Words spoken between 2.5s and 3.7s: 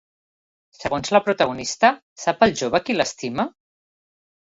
jove qui l'estima?